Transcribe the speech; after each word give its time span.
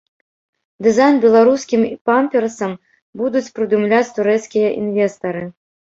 Дызайн 0.85 1.19
беларускім 1.25 1.81
памперсам 2.09 2.73
будуць 3.23 3.47
прыдумляць 3.61 4.03
турэцкія 4.17 4.67
інвестары. 4.81 5.45